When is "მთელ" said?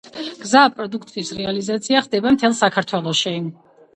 2.37-2.57